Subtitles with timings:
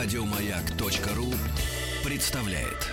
[0.00, 1.26] Радиомаяк.ру
[2.08, 2.86] представляет.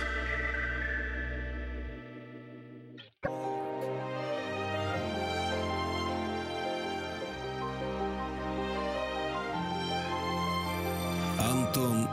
[11.38, 12.08] Антон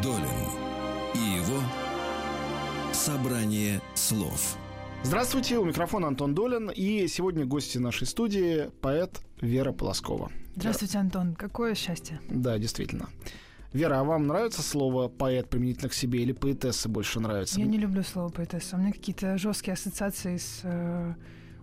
[0.00, 0.22] Долин
[1.12, 1.60] и его
[2.92, 4.56] собрание слов.
[5.02, 10.30] Здравствуйте, у микрофона Антон Долин, и сегодня гости нашей студии поэт Вера Полоскова.
[10.54, 11.34] Здравствуйте, Антон.
[11.34, 12.20] Какое счастье.
[12.28, 13.08] Да, действительно.
[13.72, 17.60] Вера, а вам нравится слово поэт применительно к себе или поэтесса больше нравится?
[17.60, 18.76] Я не люблю слово поэтесса.
[18.76, 21.14] У меня какие-то жесткие ассоциации с э,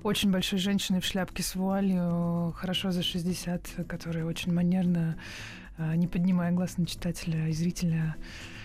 [0.04, 5.18] очень большой женщиной в шляпке с вуалью, хорошо за 60, которая очень манерно,
[5.78, 8.16] э, не поднимая глаз на читателя и зрителя,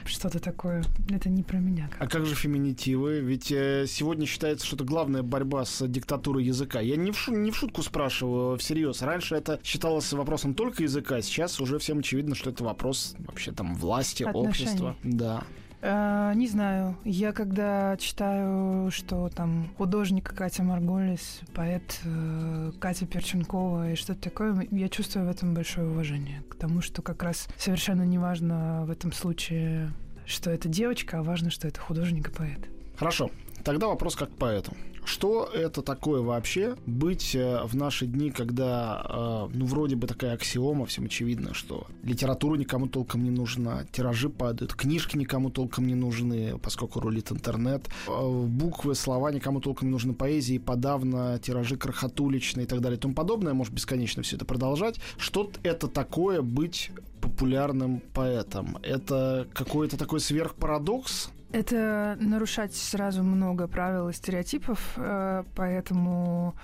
[0.09, 0.85] что-то такое.
[1.11, 1.89] Это не про меня.
[1.98, 3.21] А как же феминитивы?
[3.21, 6.81] Ведь э, сегодня считается, что это главная борьба с диктатурой языка.
[6.81, 9.03] Я не в, шу- не в шутку спрашиваю, а всерьез.
[9.03, 13.75] Раньше это считалось вопросом только языка, сейчас уже всем очевидно, что это вопрос вообще там
[13.75, 14.48] власти, Отношений.
[14.48, 14.97] общества.
[15.03, 15.45] Да.
[15.81, 16.97] Э, не знаю.
[17.05, 24.67] Я когда читаю, что там художник Катя Марголис, поэт э, Катя Перченкова и что-то такое,
[24.71, 28.91] я чувствую в этом большое уважение к тому, что как раз совершенно не важно в
[28.91, 29.93] этом случае,
[30.27, 32.69] что это девочка, а важно, что это художник и поэт.
[32.97, 33.31] Хорошо.
[33.65, 34.73] Тогда вопрос как поэту.
[35.09, 40.34] Что это такое вообще быть э, в наши дни, когда, э, ну, вроде бы такая
[40.34, 45.95] аксиома, всем очевидно, что литература никому толком не нужна, тиражи падают, книжки никому толком не
[45.95, 52.67] нужны, поскольку рулит интернет, э, буквы, слова никому толком не нужны, поэзии подавно, тиражи крохотуличные
[52.67, 55.00] и так далее и тому подобное, может бесконечно все это продолжать.
[55.17, 56.91] Что это такое быть
[57.22, 58.77] популярным поэтом?
[58.83, 61.31] Это какой-то такой сверхпарадокс?
[61.50, 66.54] Это нарушать сразу много правил и стереотипов, э, поэтому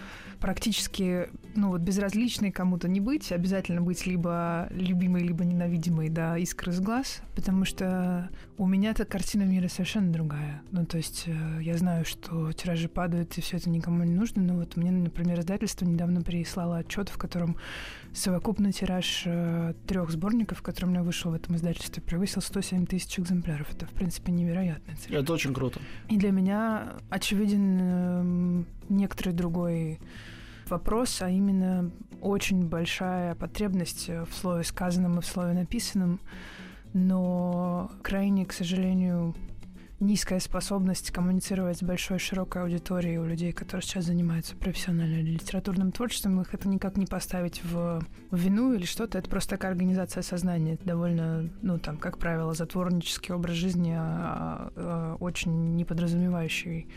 [0.40, 6.70] практически, ну вот безразличный кому-то не быть, обязательно быть либо любимой, либо ненавидимой, да, искры
[6.70, 10.62] с глаз, потому что у меня-то картина мира совершенно другая.
[10.70, 14.42] Ну, то есть э, я знаю, что тиражи падают, и все это никому не нужно,
[14.42, 17.56] но вот мне, например, издательство недавно прислало отчет, в котором
[18.14, 23.19] совокупный тираж э, трех сборников, который у меня вышел в этом издательстве, превысил 107 тысяч
[23.19, 23.73] экземпляров.
[23.73, 25.19] Это, в принципе, невероятная цифра.
[25.19, 25.80] Это очень круто.
[26.08, 29.98] И для меня очевиден эм, некоторый другой
[30.69, 36.20] вопрос, а именно очень большая потребность в слове сказанном и в слове написанном,
[36.95, 39.35] но крайне, к сожалению,
[40.00, 46.40] низкая способность коммуницировать с большой широкой аудиторией у людей, которые сейчас занимаются профессионально литературным творчеством,
[46.40, 49.18] их это никак не поставить в, в вину или что-то.
[49.18, 50.74] Это просто такая организация сознания.
[50.74, 56.88] Это довольно, ну, там, как правило, затворнический образ жизни, а, а, очень не подразумевающий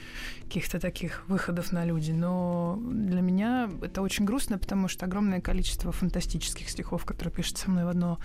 [0.43, 2.11] каких-то таких выходов на люди.
[2.11, 7.69] Но для меня это очень грустно, потому что огромное количество фантастических стихов, которые пишут со
[7.69, 8.19] мной в одно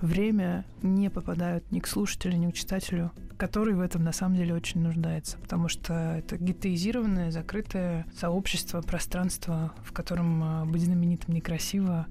[0.00, 4.54] время, не попадают ни к слушателю, ни к читателю, который в этом на самом деле
[4.54, 12.06] очень нуждается, потому что это гетеизированное, закрытое сообщество, пространство, в котором а, быть знаменитым некрасиво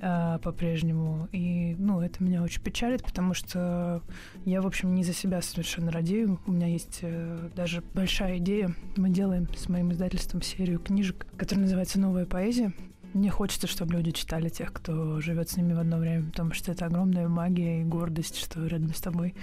[0.00, 1.28] а, по-прежнему.
[1.32, 4.02] И, ну, это меня очень печалит, потому что
[4.44, 6.40] я, в общем, не за себя совершенно радею.
[6.46, 8.74] У меня есть э, даже большая идея.
[8.96, 12.72] Мы делаем с моим издательством серию книжек, которая называется «Новая поэзия».
[13.14, 16.72] Мне хочется, чтобы люди читали тех, кто живет с ними в одно время, потому что
[16.72, 19.34] это огромная магия и гордость, что рядом с тобой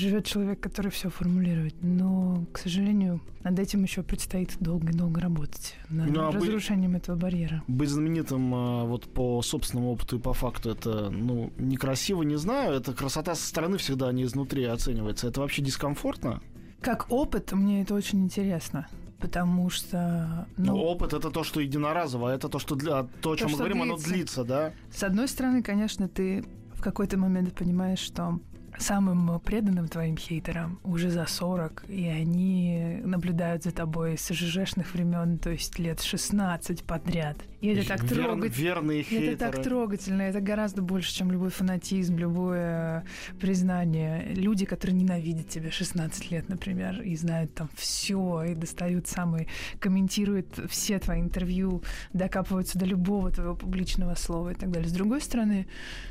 [0.00, 1.74] живет человек, который все формулирует.
[1.82, 7.62] Но, к сожалению, над этим еще предстоит долго-долго работать, над Ну, а разрушением этого барьера.
[7.68, 12.74] Быть знаменитым а, вот по собственному опыту и по факту это, ну, некрасиво, не знаю.
[12.74, 15.28] Это красота со стороны всегда, а не изнутри оценивается.
[15.28, 16.40] Это вообще дискомфортно?
[16.80, 18.88] Как опыт мне это очень интересно,
[19.20, 23.32] потому что, Ну, ну, опыт это то, что единоразово, а это то, что для то,
[23.32, 24.12] о чем мы что говорим, оно длится.
[24.14, 24.72] длится, да?
[24.90, 26.42] с одной стороны, конечно, ты
[26.74, 28.40] в какой-то момент понимаешь, что
[28.80, 35.38] самым преданным твоим хейтерам уже за 40, и они наблюдают за тобой с ЖЖшных времен,
[35.38, 37.36] то есть лет 16 подряд.
[37.60, 38.62] И это так Вер- трогательно.
[38.62, 39.32] Верные хейтеры.
[39.32, 43.04] Это так трогательно, это гораздо больше, чем любой фанатизм, любое
[43.38, 44.32] признание.
[44.34, 49.46] Люди, которые ненавидят тебя 16 лет, например, и знают там все, и достают самые,
[49.78, 51.82] комментируют все твои интервью,
[52.12, 54.88] докапываются до любого твоего публичного слова и так далее.
[54.88, 56.09] С другой стороны, э,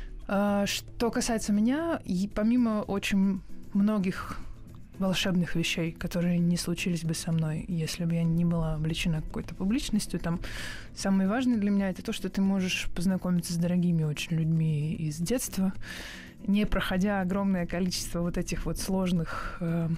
[0.66, 3.40] что касается меня, и помимо очень
[3.72, 4.38] многих
[5.00, 9.54] волшебных вещей, которые не случились бы со мной, если бы я не была облечена какой-то
[9.54, 10.20] публичностью.
[10.20, 10.40] Там
[10.94, 15.16] самое важное для меня это то, что ты можешь познакомиться с дорогими очень людьми из
[15.16, 15.72] детства,
[16.46, 19.88] не проходя огромное количество вот этих вот сложных э,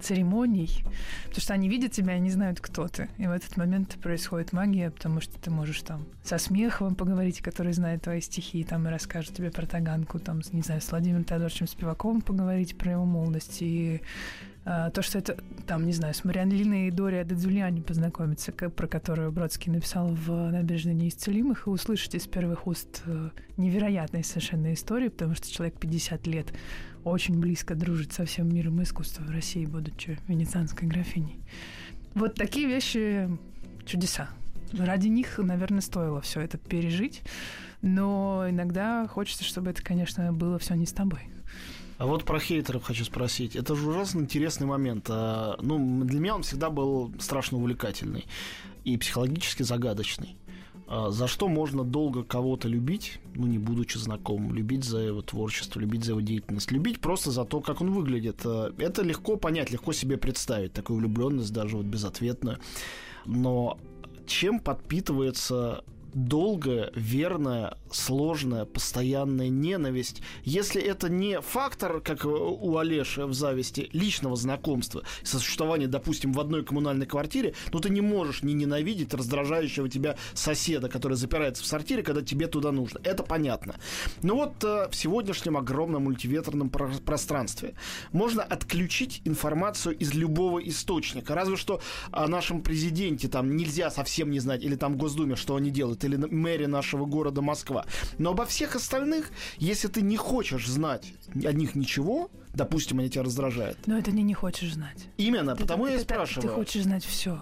[0.00, 0.84] церемоний,
[1.24, 3.08] потому что они видят тебя и не знают, кто ты.
[3.18, 7.72] И в этот момент происходит магия, потому что ты можешь там со смехом поговорить, который
[7.72, 11.66] знает твои стихи, там и расскажет тебе про Таганку, там, не знаю, с Владимиром Теодоровичем
[11.66, 13.58] Спиваковым поговорить про его молодость.
[13.60, 14.00] И
[14.68, 15.36] а, то, что это,
[15.68, 20.94] там, не знаю, с Мариан и Дори Дедзульяни познакомиться, про которую Бродский написал в «Набережной
[20.94, 26.46] неисцелимых», и услышать из первых уст э, невероятные совершенно истории, потому что человек 50 лет
[27.06, 31.38] очень близко дружит со всем миром искусства в России, будучи венецианской графиней.
[32.14, 33.30] Вот такие вещи
[33.84, 34.28] чудеса.
[34.72, 37.22] Ради них, наверное, стоило все это пережить,
[37.80, 41.20] но иногда хочется, чтобы это, конечно, было все не с тобой.
[41.98, 43.54] А вот про хейтеров хочу спросить.
[43.54, 45.06] Это же ужасно интересный момент.
[45.08, 48.26] А, ну, для меня он всегда был страшно увлекательный
[48.84, 50.36] и психологически загадочный.
[50.88, 55.80] А, за что можно долго кого-то любить, ну, не будучи знакомым, любить за его творчество,
[55.80, 58.40] любить за его деятельность, любить просто за то, как он выглядит.
[58.44, 62.58] А, это легко понять, легко себе представить, такую влюбленность даже вот безответную.
[63.24, 63.78] Но
[64.26, 65.84] чем подпитывается
[66.16, 70.22] долгая, верная, сложная, постоянная ненависть.
[70.44, 76.64] Если это не фактор, как у Олеши в зависти, личного знакомства, сосуществования, допустим, в одной
[76.64, 82.02] коммунальной квартире, то ты не можешь не ненавидеть раздражающего тебя соседа, который запирается в сортире,
[82.02, 82.98] когда тебе туда нужно.
[83.04, 83.76] Это понятно.
[84.22, 87.74] Но вот э, в сегодняшнем огромном мультиветерном про- пространстве
[88.12, 91.34] можно отключить информацию из любого источника.
[91.34, 95.70] Разве что о нашем президенте там нельзя совсем не знать, или там Госдуме, что они
[95.70, 97.84] делают или мэре нашего города Москва.
[98.18, 103.24] Но обо всех остальных, если ты не хочешь знать о них ничего, допустим, они тебя
[103.24, 103.78] раздражают.
[103.86, 105.08] Но это не не хочешь знать.
[105.16, 106.48] Именно, это, потому это, я и спрашиваю.
[106.48, 107.40] Ты хочешь знать все.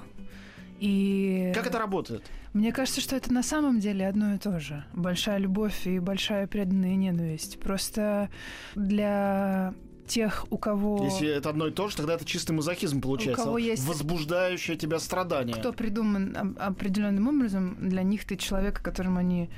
[0.80, 1.52] И...
[1.54, 2.22] Как это работает?
[2.52, 4.84] Мне кажется, что это на самом деле одно и то же.
[4.92, 7.58] Большая любовь и большая преданная ненависть.
[7.58, 8.30] Просто
[8.76, 9.74] для
[10.06, 11.04] тех, у кого...
[11.04, 13.42] Если это одно и то же, тогда это чистый мазохизм получается.
[13.42, 13.86] У кого есть...
[13.86, 15.56] Возбуждающее тебя страдание.
[15.56, 19.50] Кто придуман определенным образом, для них ты человек, которым они,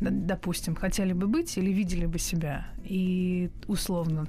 [0.00, 2.68] допустим, хотели бы быть или видели бы себя.
[2.84, 4.26] И условно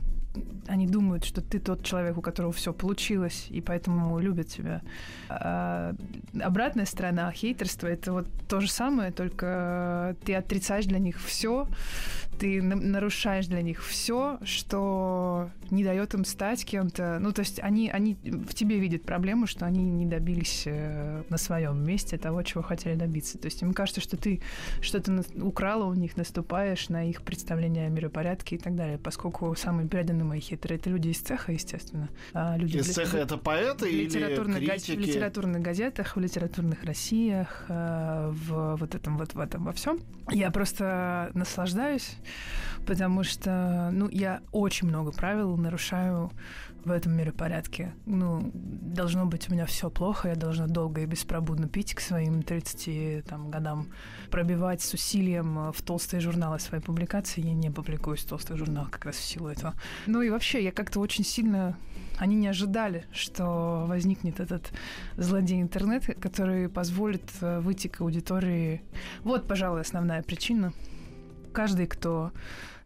[0.67, 4.81] они думают, что ты тот человек, у которого все получилось, и поэтому любят тебя.
[5.29, 5.93] А
[6.41, 11.67] обратная сторона хейтерства это вот то же самое, только ты отрицаешь для них все,
[12.37, 17.17] ты нарушаешь для них все, что не дает им стать кем-то.
[17.19, 21.37] Ну, то есть они, они в тебе видят проблему, что они не добились э, на
[21.37, 23.37] своем месте того, чего хотели добиться.
[23.37, 24.41] То есть им кажется, что ты
[24.81, 29.87] что-то украла у них, наступаешь на их представление о миропорядке и так далее, поскольку самые
[29.87, 32.09] преданные мои хитрые это люди из цеха, естественно.
[32.33, 34.91] А люди из цеха это поэты или критики?
[34.91, 39.99] В литературных газетах, в литературных Россиях, э, в вот этом вот в этом во всем.
[40.31, 42.17] Я просто наслаждаюсь
[42.85, 46.31] потому что, ну, я очень много правил нарушаю
[46.85, 47.93] в этом миропорядке.
[48.05, 52.43] Ну, должно быть у меня все плохо, я должна долго и беспробудно пить к своим
[52.43, 53.87] 30 там, годам,
[54.29, 57.41] пробивать с усилием в толстые журналы свои публикации.
[57.41, 59.73] Я не публикуюсь в толстых журналах как раз в силу этого.
[60.07, 61.77] Ну и вообще, я как-то очень сильно...
[62.19, 64.71] Они не ожидали, что возникнет этот
[65.17, 68.83] злодей интернет, который позволит э, выйти к аудитории.
[69.23, 70.73] Вот, пожалуй, основная причина.
[71.53, 72.31] Каждый, кто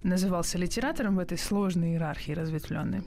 [0.03, 3.03] назывался литератором в этой сложной иерархии разветвленной.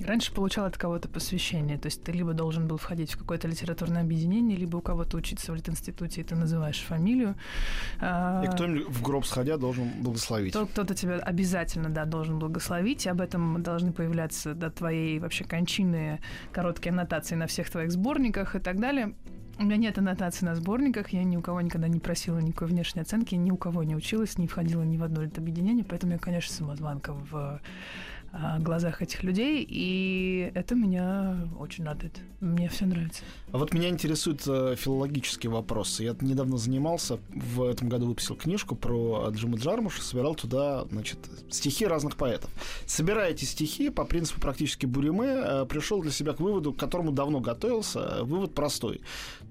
[0.00, 4.02] Раньше получал от кого-то посвящение, то есть ты либо должен был входить в какое-то литературное
[4.02, 7.36] объединение, либо у кого-то учиться в институте, и ты называешь фамилию.
[8.00, 10.52] А, и кто в гроб сходя должен благословить.
[10.52, 15.44] То, кто-то тебя обязательно, да, должен благословить, и об этом должны появляться до твоей вообще
[15.44, 16.20] кончины
[16.52, 19.14] короткие аннотации на всех твоих сборниках и так далее.
[19.56, 23.02] У меня нет аннотации на сборниках, я ни у кого никогда не просила никакой внешней
[23.02, 26.52] оценки, ни у кого не училась, не входила ни в одно объединение, поэтому я, конечно,
[26.52, 27.60] самозванка в
[28.58, 32.18] глазах этих людей, и это меня очень радует.
[32.40, 33.22] Мне все нравится.
[33.52, 36.04] А вот меня интересуют э, филологические вопросы.
[36.04, 41.18] Я недавно занимался, в этом году выпустил книжку про Джима Джармуша, собирал туда, значит,
[41.50, 42.50] стихи разных поэтов.
[42.86, 47.12] Собирая эти стихи, по принципу практически Буриме, э, пришел для себя к выводу, к которому
[47.12, 48.24] давно готовился.
[48.24, 49.00] Вывод простой.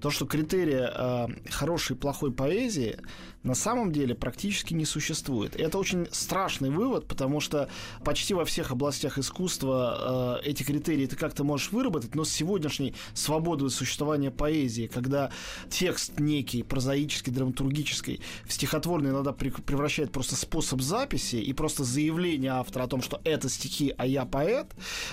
[0.00, 2.98] То, что критерия э, хорошей и плохой поэзии
[3.42, 5.54] на самом деле практически не существует.
[5.56, 7.68] И это очень страшный вывод, потому что
[8.02, 12.94] почти во всех областях искусства э, эти критерии ты как-то можешь выработать, но с сегодняшней
[13.14, 15.30] свободой существования поэзии, когда
[15.70, 22.84] текст некий, прозаический, драматургический, в стихотворный иногда превращает просто способ записи и просто заявление автора
[22.84, 24.66] о том, что это стихи, а я поэт,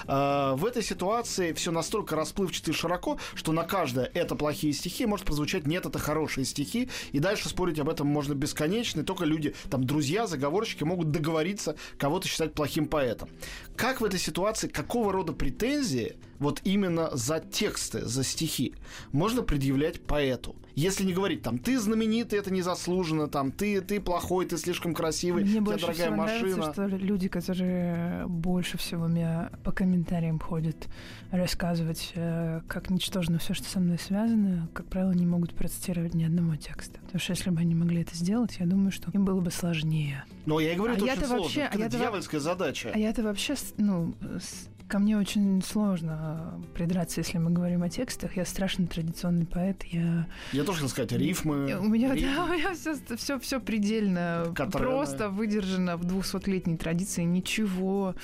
[0.07, 5.05] э, в этой ситуации все настолько расплывчато и широко, что на каждое это плохие стихи
[5.05, 9.25] может прозвучать нет, это хорошие стихи, и дальше спорить об этом можно бесконечно, и только
[9.25, 13.29] люди, там, друзья, заговорщики могут договориться кого-то считать плохим поэтом.
[13.75, 18.73] Как в этой ситуации, какого рода претензии вот именно за тексты, за стихи,
[19.13, 20.55] можно предъявлять поэту.
[20.73, 25.43] Если не говорить там, ты знаменитый, это незаслуженно, там, ты, ты плохой, ты слишком красивый,
[25.43, 26.47] Мне у тебя дорогая машина.
[26.57, 30.87] нравится, что люди, которые больше всего меня по комментариям ходят
[31.29, 36.23] рассказывать, э, как ничтожно все, что со мной связано, как правило, не могут процитировать ни
[36.23, 36.99] одного текста.
[37.01, 40.23] Потому что если бы они могли это сделать, я думаю, что им было бы сложнее.
[40.45, 41.43] Но я и говорю, А это я-то очень сложно.
[41.43, 42.91] вообще- а это во- дьявольская задача.
[42.93, 48.35] А я-то вообще, ну, с- ко мне очень сложно придраться, если мы говорим о текстах.
[48.35, 49.83] Я страшно традиционный поэт.
[49.85, 51.69] Я Я тоже хотел сказать, рифмы.
[51.71, 54.85] Э, У меня, да, у меня все, все, все предельно Катрены.
[54.85, 57.23] просто выдержано в 200-летней традиции.
[57.23, 58.15] Ничего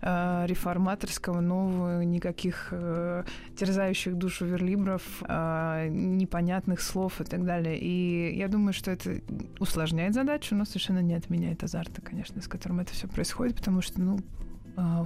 [0.00, 3.24] э, реформаторского, нового, никаких э,
[3.56, 7.76] терзающих душу верлибров, э, непонятных слов и так далее.
[7.80, 9.20] И я думаю, что это
[9.58, 14.00] усложняет задачу, но совершенно не отменяет азарта, конечно, с которым это все происходит, потому что,
[14.00, 14.51] ну, э,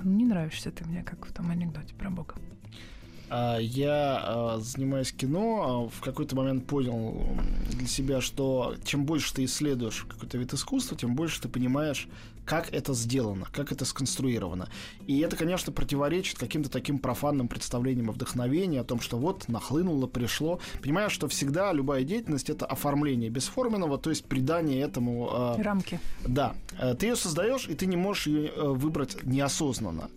[0.05, 2.35] не нравишься ты мне, как в том анекдоте про Бога.
[3.29, 7.27] А, Я, а, занимаясь кино, а, в какой-то момент понял
[7.71, 12.09] для себя, что чем больше ты исследуешь какой-то вид искусства, тем больше ты понимаешь,
[12.45, 14.69] как это сделано, как это сконструировано.
[15.09, 20.07] И это, конечно, противоречит каким-то таким профанным представлениям о вдохновении, о том, что вот нахлынуло,
[20.07, 20.61] пришло.
[20.81, 25.57] Понимаешь, что всегда любая деятельность— это оформление бесформенного, то есть придание этому...
[25.59, 25.99] Рамки.
[26.25, 30.09] да, э, ты ее создаешь, и ты не можешь ее э, выбрать неосознанно.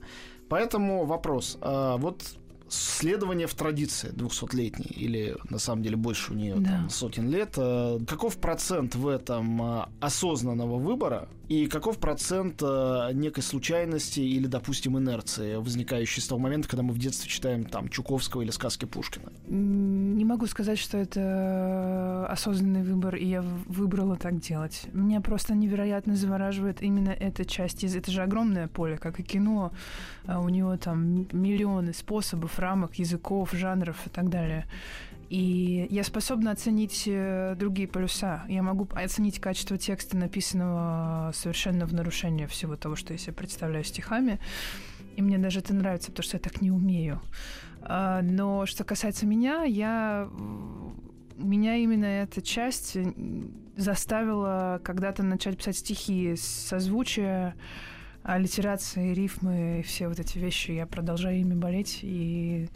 [0.49, 1.59] Поэтому вопрос.
[1.61, 2.23] Вот
[2.69, 6.69] следование в традиции 200-летней, или на самом деле больше у нее Да.
[6.69, 13.11] там, сотен лет, э, каков процент в этом а, осознанного выбора и каков процент а,
[13.11, 17.89] некой случайности или, допустим, инерции, возникающей с того момента, когда мы в детстве читаем там
[17.89, 19.31] Чуковского или сказки Пушкина?
[20.29, 24.86] Могу сказать, что это осознанный выбор, и я выбрала так делать.
[24.93, 27.83] Меня просто невероятно завораживает именно эта часть.
[27.83, 29.71] Это же огромное поле, как и кино.
[30.27, 34.67] А У него там миллионы способов, рамок, языков, жанров и так далее.
[35.29, 38.43] И я способна оценить э, другие полюса.
[38.48, 43.83] Я могу оценить качество текста, написанного совершенно в нарушение всего того, что я себе представляю
[43.83, 44.39] стихами.
[45.15, 47.19] И мне даже это нравится, потому что я так не умею.
[47.81, 50.29] А, Но что касается меня, я
[51.38, 52.98] меня именно эта часть
[53.77, 57.55] заставила когда-то начать писать стихи созвучия,
[58.24, 60.71] аллитерации, рифмы и все вот эти вещи.
[60.71, 62.67] Я продолжаю ими болеть и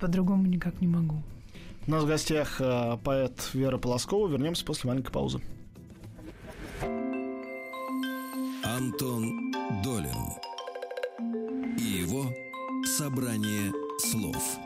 [0.00, 1.22] по-другому никак не могу.
[1.86, 4.28] У нас в гостях э, поэт Вера Полоскова.
[4.28, 5.40] Вернемся после маленькой паузы.
[8.64, 9.52] Антон
[9.82, 10.14] Долин
[11.78, 12.26] и его
[12.84, 14.58] собрание слов.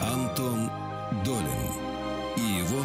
[0.00, 0.70] Антон
[1.24, 1.46] Долин
[2.36, 2.82] и его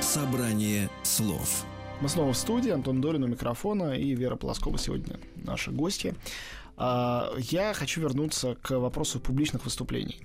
[0.00, 1.64] собрание слов.
[2.00, 2.70] Мы снова в студии.
[2.70, 6.14] Антон Долин у микрофона и Вера Полоскова сегодня наши гости.
[6.76, 10.20] А, Я хочу вернуться к вопросу публичных выступлений.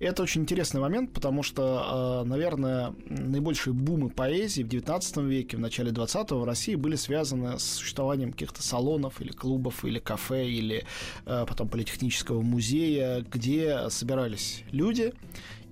[0.00, 5.60] Это очень интересный момент, потому что, а, наверное, наибольшие бумы поэзии в XIX веке, в
[5.60, 10.84] начале XX в России были связаны с существованием каких-то салонов или клубов, или кафе, или
[11.26, 15.12] а, потом политехнического музея, где собирались люди,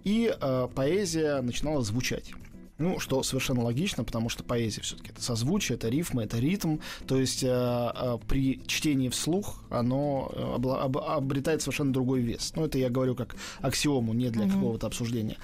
[0.02, 2.32] и а, поэзия начинала звучать.
[2.78, 6.78] Ну, что совершенно логично, потому что поэзия все-таки это созвучие, это рифмы, это ритм.
[7.06, 12.52] То есть э, э, при чтении вслух оно э, обла- об- обретает совершенно другой вес.
[12.54, 14.54] Ну, это я говорю как аксиому, не для Мгм.
[14.54, 15.38] какого-то обсуждения.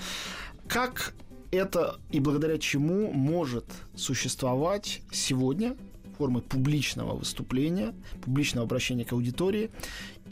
[0.68, 1.14] Как
[1.50, 5.74] это и благодаря чему может существовать сегодня
[6.18, 9.70] формы публичного выступления, публичного обращения к аудитории,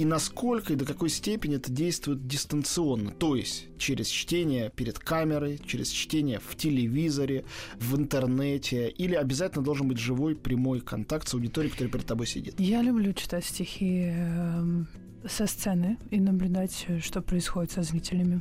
[0.01, 5.61] и насколько и до какой степени это действует дистанционно, то есть через чтение перед камерой,
[5.67, 7.45] через чтение в телевизоре,
[7.79, 12.59] в интернете, или обязательно должен быть живой прямой контакт с аудиторией, которая перед тобой сидит.
[12.59, 14.89] Я люблю читать стихи эм,
[15.29, 18.41] со сцены и наблюдать, э, что происходит со зрителями.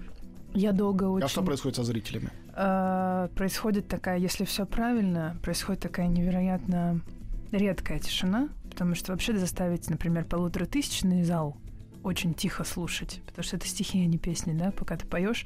[0.53, 1.25] Я долго очень...
[1.25, 2.29] А что происходит со зрителями?
[2.55, 7.01] Э, происходит такая, если все правильно, происходит такая невероятно
[7.51, 8.47] редкая тишина,
[8.79, 11.57] потому что вообще заставить, например, полуторатысячный зал
[12.01, 15.43] очень тихо слушать, потому что это стихи, а не песни, да, пока ты поешь,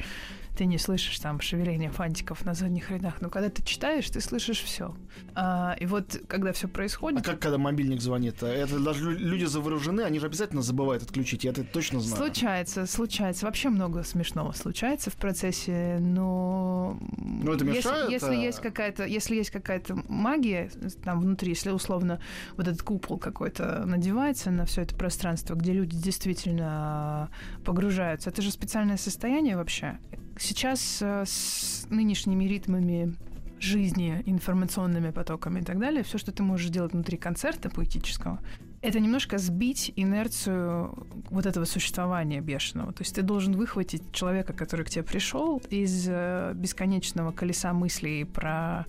[0.55, 4.61] ты не слышишь там шевеления фантиков на задних рядах, но когда ты читаешь, ты слышишь
[4.61, 4.95] все.
[5.79, 8.43] и вот когда все А происходит, как когда мобильник звонит?
[8.43, 12.17] Это даже лю- люди заворожены, они же обязательно забывают отключить, я это точно знаю.
[12.23, 13.45] Случается, случается.
[13.45, 16.97] Вообще много смешного случается в процессе, но...
[17.17, 18.45] Ну, это мешает, Если, если а?
[18.45, 20.69] есть какая-то, если есть какая-то магия
[21.03, 22.19] там внутри, если условно
[22.57, 27.29] вот этот купол какой-то надевается на все это пространство, где люди действительно
[27.65, 29.97] погружаются, это же специальное состояние вообще.
[30.37, 33.15] Сейчас э, с нынешними ритмами
[33.59, 38.39] жизни информационными потоками и так далее, все, что ты можешь делать внутри концерта поэтического,
[38.81, 42.91] это немножко сбить инерцию вот этого существования бешеного.
[42.91, 48.25] То есть ты должен выхватить человека, который к тебе пришел, из э, бесконечного колеса мыслей
[48.25, 48.85] про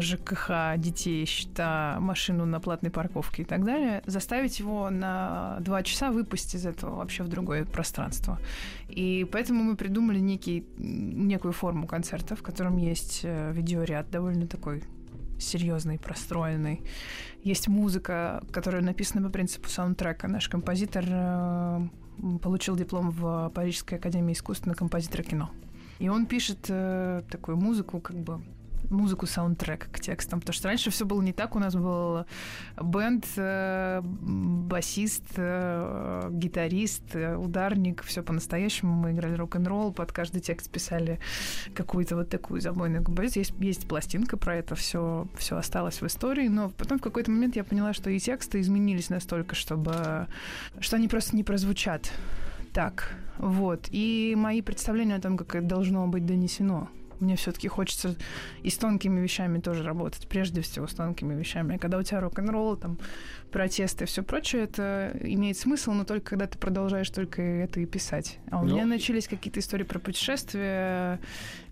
[0.00, 6.10] ЖКХ, детей, счета, машину на платной парковке и так далее, заставить его на два часа
[6.10, 8.38] выпустить из этого вообще в другое пространство.
[8.88, 14.82] И поэтому мы придумали некий, некую форму концерта, в котором есть э, видеоряд довольно такой
[15.38, 16.82] серьезный, простроенный.
[17.42, 20.28] Есть музыка, которая написана по принципу саундтрека.
[20.28, 21.88] Наш композитор э,
[22.42, 25.50] получил диплом в Парижской академии искусств на композитора кино.
[25.98, 28.40] И он пишет э, такую музыку, как бы
[28.90, 31.56] музыку саундтрек к текстам, потому что раньше все было не так.
[31.56, 32.24] У нас был
[32.80, 38.94] бенд, э, басист, э, гитарист, э, ударник, все по-настоящему.
[38.94, 41.20] Мы играли рок-н-ролл, под каждый текст писали
[41.74, 43.42] какую-то вот такую забойную композицию.
[43.42, 47.56] Есть, есть пластинка про это, все, все осталось в истории, но потом в какой-то момент
[47.56, 50.26] я поняла, что и тексты изменились настолько, чтобы
[50.80, 52.10] что они просто не прозвучат
[52.72, 53.14] так.
[53.38, 53.88] Вот.
[53.90, 56.88] И мои представления о том, как это должно быть донесено
[57.20, 58.16] мне все-таки хочется
[58.62, 61.76] и с тонкими вещами тоже работать, прежде всего с тонкими вещами.
[61.76, 62.98] А когда у тебя рок-н-ролл, там,
[63.50, 67.86] протесты и все прочее, это имеет смысл, но только когда ты продолжаешь только это и
[67.86, 68.38] писать.
[68.50, 68.72] А у но...
[68.72, 68.90] меня ну.
[68.90, 71.20] начались какие-то истории про путешествия,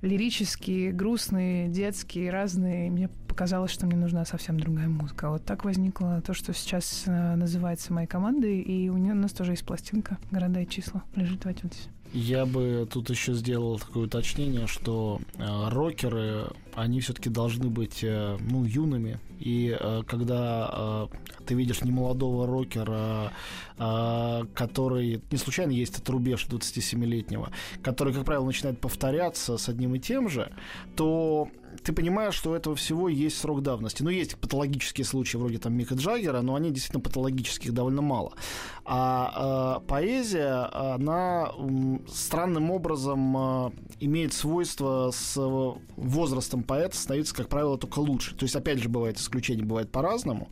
[0.02, 2.88] лирические, грустные, детские, разные.
[2.88, 5.28] И мне показалось, что мне нужна совсем другая музыка.
[5.30, 9.32] Вот так возникло то, что сейчас э, называется моей командой, и у, нее, у нас
[9.32, 11.88] тоже есть пластинка «Города и числа» лежит в iTunes.
[12.12, 18.38] Я бы тут еще сделал такое уточнение, что э, рокеры, они все-таки должны быть э,
[18.40, 19.20] ну, юными.
[19.38, 21.06] И э, когда э,
[21.46, 23.32] ты видишь немолодого рокера,
[23.78, 27.50] э, который не случайно есть этот рубеж 27-летнего,
[27.82, 30.52] который, как правило, начинает повторяться с одним и тем же,
[30.96, 31.48] то
[31.82, 34.02] ты понимаешь, что у этого всего есть срок давности.
[34.02, 38.34] Ну, есть патологические случаи вроде там Мика Джаггера, но они действительно патологических довольно мало.
[38.84, 45.36] А э, поэзия, она э, странным образом э, имеет свойство с
[45.96, 48.36] возрастом поэта становиться, как правило, только лучше.
[48.36, 50.50] То есть, опять же, бывает исключение, бывает по-разному,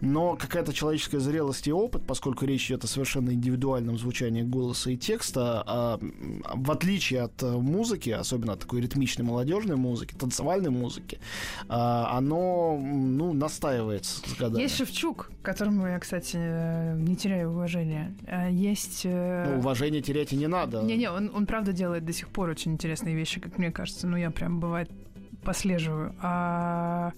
[0.00, 4.96] но какая-то человеческая зрелость и опыт, поскольку речь идет о совершенно индивидуальном звучании голоса и
[4.96, 6.00] текста, а,
[6.54, 11.18] в отличие от музыки, особенно от такой ритмичной молодежной музыки, танцевальной музыки,
[11.68, 14.62] а, оно ну, настаивается с годами.
[14.62, 16.36] Есть Шевчук, которому я, кстати,
[16.96, 18.14] не теряю уважения.
[18.26, 19.02] А есть...
[19.04, 20.82] Э, ну, уважение терять и не надо.
[20.82, 24.06] Не-не, он, он правда делает до сих пор очень интересные вещи, как мне кажется.
[24.06, 24.90] Ну, я прям, бывает,
[25.42, 26.14] послеживаю.
[26.20, 27.12] А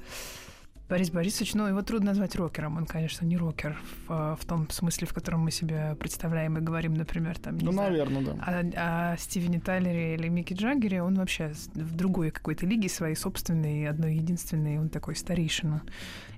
[0.88, 2.78] Борис Борисович, ну, его трудно назвать рокером.
[2.78, 6.94] Он, конечно, не рокер в, в том смысле, в котором мы себя представляем и говорим,
[6.94, 8.32] например, там, Ну, знаю, наверное, да.
[8.32, 13.86] О, о Стивене Тайлере или Микки Джаггере, он вообще в другой какой-то лиге своей собственной,
[13.86, 15.82] одной единственной, он такой старейшина.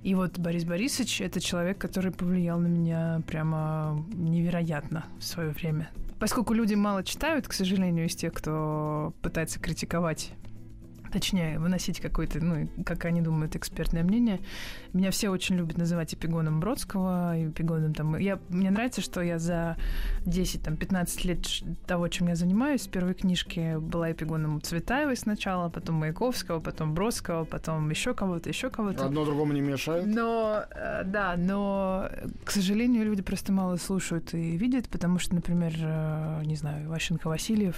[0.03, 5.91] И вот Борис Борисович— это человек, который повлиял на меня прямо невероятно в свое время.
[6.19, 10.33] Поскольку люди мало читают, к сожалению, из тех, кто пытается критиковать
[11.11, 14.41] точнее, выносить какое-то, ну, как они думают, экспертное мнение.
[14.93, 18.17] Меня все очень любят называть эпигоном Бродского, эпигоном там...
[18.17, 19.77] Я, мне нравится, что я за
[20.25, 21.47] 10-15 лет
[21.87, 27.45] того, чем я занимаюсь, с первой книжки была эпигоном Цветаевой сначала, потом Маяковского, потом Бродского,
[27.45, 29.07] потом еще кого-то, еще кого-то.
[29.07, 30.07] Одно другому не мешает.
[30.07, 32.09] Но, э, да, но,
[32.45, 37.29] к сожалению, люди просто мало слушают и видят, потому что, например, э, не знаю, Ващенко
[37.29, 37.77] Васильев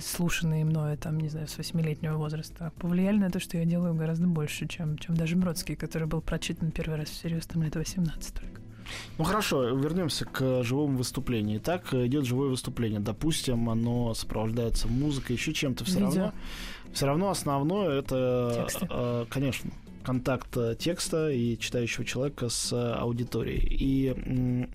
[0.00, 4.26] слушанные мною, там, не знаю, с восьмилетнего возраста, повлияли на то, что я делаю гораздо
[4.26, 8.60] больше, чем, чем даже Бродский, который был прочитан первый раз всерьез там лет 18 только.
[9.18, 11.58] Ну хорошо, вернемся к живому выступлению.
[11.58, 13.00] Итак, идет живое выступление.
[13.00, 15.84] Допустим, оно сопровождается музыкой, еще чем-то.
[15.84, 16.32] Все равно,
[16.92, 18.86] все равно основное это, Тексты.
[18.90, 19.70] Э, конечно,
[20.02, 23.66] контакт текста и читающего человека с аудиторией.
[23.70, 24.68] И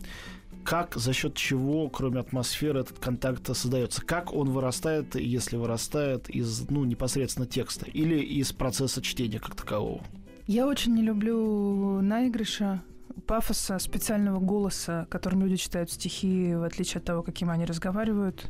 [0.63, 4.01] как, за счет чего, кроме атмосферы, этот контакт создается?
[4.01, 10.01] Как он вырастает, если вырастает из, ну, непосредственно текста или из процесса чтения как такового?
[10.47, 12.81] Я очень не люблю наигрыша,
[13.27, 18.49] пафоса, специального голоса, которым люди читают стихи, в отличие от того, каким они разговаривают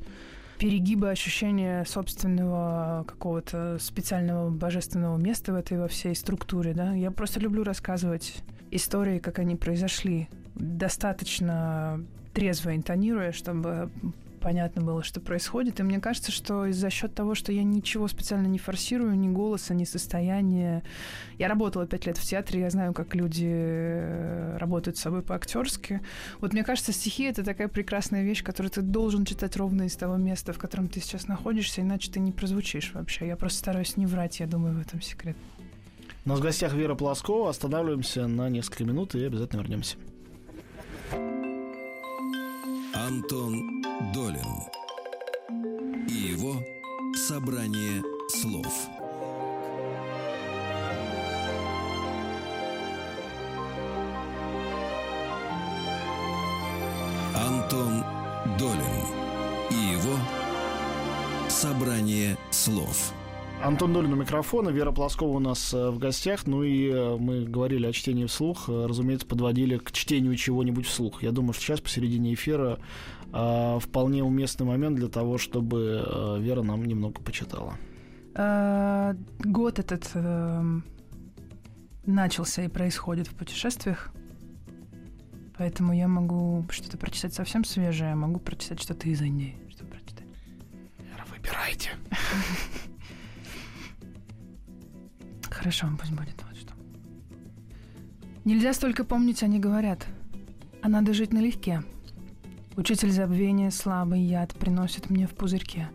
[0.57, 6.93] перегиба ощущения собственного какого-то специального божественного места в этой во всей структуре, да.
[6.93, 13.89] Я просто люблю рассказывать истории, как они произошли достаточно трезво интонируя, чтобы
[14.43, 15.79] понятно было, что происходит.
[15.79, 19.73] И мне кажется, что за счет того, что я ничего специально не форсирую, ни голоса,
[19.73, 20.83] ни состояния.
[21.39, 26.01] Я работала пять лет в театре, я знаю, как люди э, работают с собой по-актерски.
[26.41, 30.17] Вот мне кажется, стихи— это такая прекрасная вещь, которую ты должен читать ровно из того
[30.17, 33.27] места, в котором ты сейчас находишься, иначе ты не прозвучишь вообще.
[33.27, 35.37] Я просто стараюсь не врать, я думаю, в этом секрет.
[36.25, 37.49] У нас в гостях Вера Полоскова.
[37.49, 39.95] Останавливаемся на несколько минут и обязательно вернемся.
[42.93, 43.81] Антон
[44.13, 44.69] Долин
[46.07, 46.55] и его
[47.15, 48.87] собрание слов.
[57.35, 58.03] Антон
[58.57, 59.05] Долин
[59.69, 60.17] и его
[61.49, 63.13] собрание слов.
[63.63, 66.45] Антон Долин у микрофона, Вера Плоскова у нас э, в гостях.
[66.45, 71.23] Ну и э, мы говорили о чтении вслух, э, разумеется, подводили к чтению чего-нибудь вслух.
[71.23, 72.77] Я думаю, что сейчас посередине эфира
[73.31, 77.73] вполне уместный момент для того, чтобы Вера нам немного почитала.
[79.39, 80.11] Год этот
[82.05, 84.11] начался и происходит в путешествиях.
[85.57, 89.55] Поэтому я могу что-то прочитать совсем свежее, могу прочитать что-то из Индии.
[89.69, 90.27] Что прочитать?
[90.99, 91.89] Вера, выбирайте.
[95.63, 96.73] Хорошо, пусть будет вот что.
[98.43, 100.05] Нельзя столько помнить, они говорят.
[100.81, 101.83] А надо жить налегке.
[102.75, 105.87] Учитель забвения слабый яд приносит мне в пузырьке.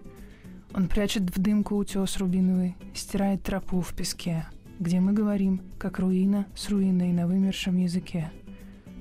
[0.72, 4.46] Он прячет в дымку утес рубиновый, стирает тропу в песке,
[4.78, 8.32] где мы говорим, как руина с руиной на вымершем языке,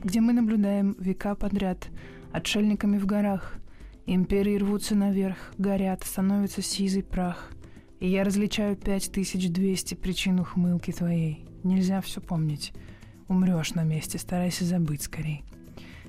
[0.03, 1.88] где мы наблюдаем века подряд
[2.34, 3.53] отшельниками в горах,
[4.06, 7.51] империи рвутся наверх, горят, становится сизый прах,
[8.00, 11.46] и я различаю пять тысяч двести причин ухмылки твоей.
[11.64, 12.74] Нельзя все помнить.
[13.28, 15.44] Умрешь на месте, старайся забыть скорей.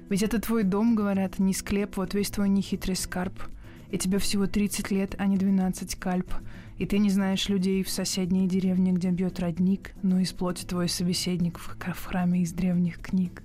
[0.09, 3.42] Ведь это твой дом, говорят, не склеп, вот весь твой нехитрый скарб.
[3.90, 6.33] И тебе всего 30 лет, а не 12 кальп.
[6.77, 10.88] И ты не знаешь людей в соседней деревне, где бьет родник, но из плоти твой
[10.88, 13.42] собеседник в, в храме из древних книг.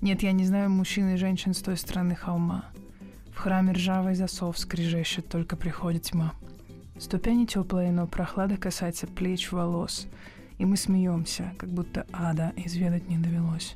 [0.00, 2.64] Нет, я не знаю мужчин и женщин с той стороны холма.
[3.32, 6.32] В храме ржавый засов скрежещет, только приходит тьма.
[7.02, 10.06] Ступени теплые, но прохлада касается плеч, волос.
[10.58, 13.74] И мы смеемся, как будто ада изведать не довелось.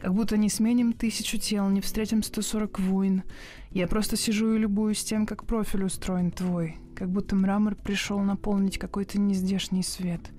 [0.00, 3.24] Как будто не сменим тысячу тел, не встретим 140 войн.
[3.72, 6.76] Я просто сижу и любуюсь тем, как профиль устроен твой.
[6.94, 10.30] Как будто мрамор пришел наполнить какой-то нездешний свет.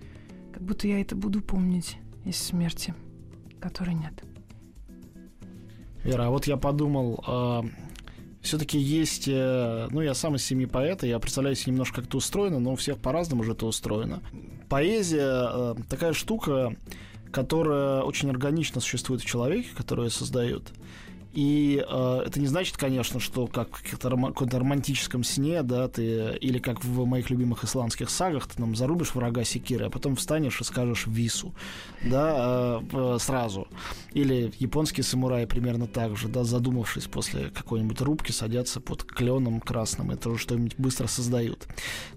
[0.53, 2.93] Как будто я это буду помнить из смерти,
[3.59, 4.23] которой нет.
[6.05, 7.65] Вера, а вот я подумал, а,
[8.41, 12.17] все-таки есть, э, ну, я сам из семьи поэта, я представляю себе немножко, как это
[12.17, 14.21] устроено, но у всех по-разному же это устроено.
[14.67, 16.75] Поэзия э, такая штука,
[17.31, 20.71] которая очень органично существует в человеке, которую создает.
[21.33, 26.59] И э, это не значит, конечно, что как в каком-то романтическом сне, да, ты, или
[26.59, 30.63] как в моих любимых исландских сагах, ты там зарубишь врага секиры, а потом встанешь и
[30.63, 31.53] скажешь вису,
[32.03, 33.67] да, э, сразу.
[34.13, 40.11] Или японские самураи примерно так же, да, задумавшись после какой-нибудь рубки, садятся под кленом красным
[40.11, 41.65] и тоже что-нибудь быстро создают.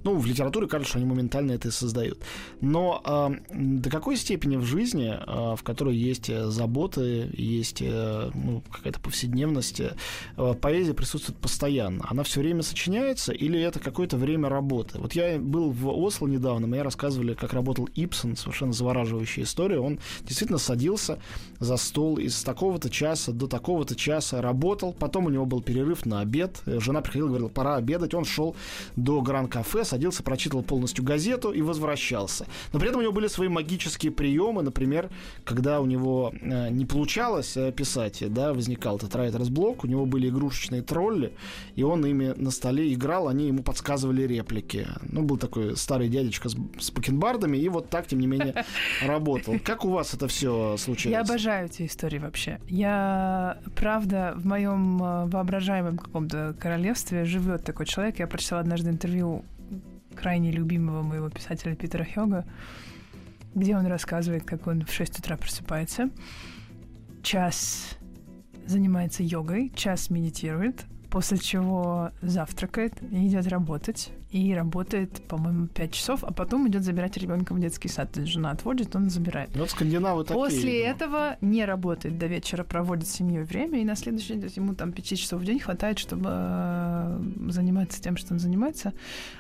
[0.03, 2.19] Ну, в литературе кажется, что они моментально это и создают.
[2.61, 8.63] Но э, до какой степени в жизни, э, в которой есть заботы, есть э, ну,
[8.73, 9.93] какая-то повседневности
[10.37, 12.05] э, поэзия присутствует постоянно.
[12.09, 14.99] Она все время сочиняется или это какое-то время работы?
[14.99, 19.79] Вот я был в Осло недавно, мне рассказывали, как работал Ипсон, совершенно завораживающая история.
[19.79, 21.19] Он действительно садился
[21.61, 26.21] за стол из такого-то часа до такого-то часа, работал, потом у него был перерыв на
[26.21, 28.57] обед, жена приходила, говорила, пора обедать, он шел
[28.97, 32.47] до Гран-кафе, садился, прочитывал полностью газету и возвращался.
[32.73, 35.11] Но при этом у него были свои магические приемы, например,
[35.45, 39.87] когда у него э, не получалось э, писать, да, возникал играл этот Райдерс Блок, у
[39.87, 41.33] него были игрушечные тролли,
[41.77, 44.87] и он ими на столе играл, они ему подсказывали реплики.
[45.13, 48.65] Ну, был такой старый дядечка с, с покенбардами, и вот так, тем не менее,
[49.07, 49.55] работал.
[49.65, 51.13] Как у вас это все случилось?
[51.13, 52.59] Я обожаю эти истории вообще.
[52.69, 58.19] Я, правда, в моем э, воображаемом каком-то королевстве живет такой человек.
[58.19, 59.45] Я прочитала однажды интервью
[60.15, 62.45] крайне любимого моего писателя Питера Хёга,
[63.55, 66.11] где он рассказывает, как он в 6 утра просыпается,
[67.23, 67.99] час
[68.67, 76.25] занимается йогой, час медитирует, после чего завтракает и идет работать и работает, по-моему, 5 часов,
[76.25, 78.11] а потом идет забирать ребенка в детский сад.
[78.11, 79.57] То есть жена отводит, он забирает.
[79.57, 80.35] Вот скандинавы такие.
[80.35, 80.91] После видимо.
[80.91, 84.91] этого не работает до вечера, проводит с семьей время, и на следующий день ему там
[84.91, 88.93] 5 часов в день хватает, чтобы э, заниматься тем, что он занимается,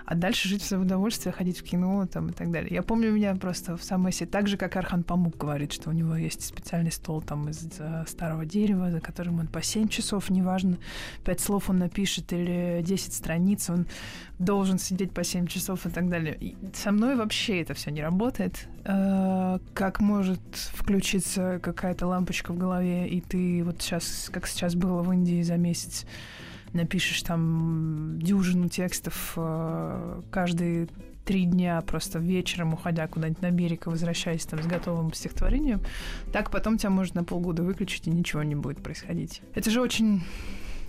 [0.07, 2.72] а дальше жить в свое удовольствие, ходить в кино там, и так далее.
[2.72, 5.92] Я помню меня просто в самой себе, так же, как Архан Памук говорит, что у
[5.92, 10.30] него есть специальный стол там из э, старого дерева, за которым он по 7 часов,
[10.30, 10.78] неважно,
[11.24, 13.87] 5 слов он напишет или 10 страниц, он
[14.38, 16.37] должен сидеть по 7 часов и так далее.
[16.40, 18.68] И со мной вообще это все не работает.
[18.85, 25.03] Э, как может включиться какая-то лампочка в голове, и ты вот сейчас, как сейчас было
[25.03, 26.07] в Индии за месяц,
[26.73, 30.88] напишешь там дюжину текстов э, каждый
[31.25, 35.81] три дня просто вечером, уходя куда-нибудь на берег и возвращаясь там с готовым стихотворением,
[36.33, 39.40] так потом тебя может на полгода выключить, и ничего не будет происходить.
[39.55, 40.23] Это же очень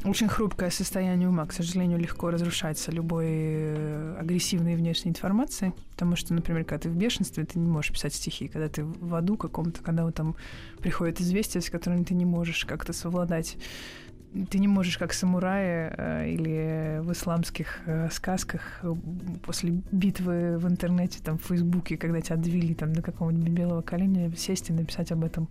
[0.05, 6.33] очень хрупкое состояние ума, к сожалению, легко разрушается любой э, агрессивной внешней информацией, потому что,
[6.33, 9.81] например, когда ты в бешенстве, ты не можешь писать стихи, когда ты в аду каком-то,
[9.81, 10.35] когда вот там
[10.79, 13.57] приходит известие, с которым ты не можешь как-то совладать
[14.49, 18.83] ты не можешь, как самураи э, или в исламских э, сказках
[19.43, 24.29] после битвы в интернете, там, в Фейсбуке, когда тебя отвели там до какого-нибудь белого коленя,
[24.35, 25.47] сесть и написать об этом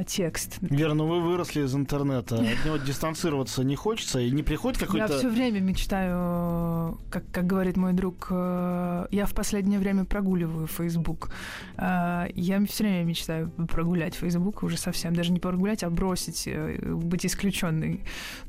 [0.00, 0.58] э, текст.
[0.60, 2.36] Вера, ну вы выросли из интернета.
[2.36, 5.12] От него дистанцироваться не хочется и не приходит какой-то...
[5.12, 10.66] Я все время мечтаю, как, как говорит мой друг, э, я в последнее время прогуливаю
[10.66, 11.30] Facebook.
[11.76, 15.14] Э, я все время мечтаю прогулять Facebook уже совсем.
[15.14, 18.00] Даже не прогулять, а бросить, э, быть исключенной.